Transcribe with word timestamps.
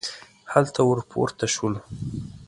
هلته 0.53 0.79
ور 0.89 0.99
پورته 1.11 1.45
شولو. 1.53 1.81